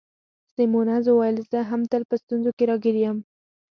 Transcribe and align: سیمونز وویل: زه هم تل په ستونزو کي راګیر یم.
سیمونز 0.53 1.05
وویل: 1.09 1.37
زه 1.51 1.59
هم 1.69 1.81
تل 1.91 2.01
په 2.09 2.15
ستونزو 2.23 2.49
کي 2.57 2.63
راګیر 2.69 2.95
یم. 3.03 3.17